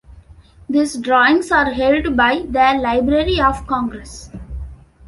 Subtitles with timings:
[0.67, 4.31] These drawings are held by the Library of Congress.